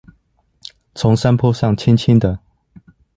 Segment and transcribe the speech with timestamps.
[0.95, 2.39] 從山坡上輕輕地